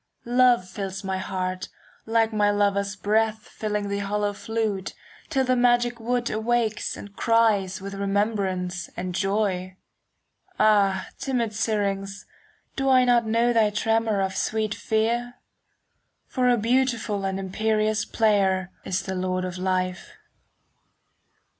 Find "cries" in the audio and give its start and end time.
7.15-7.79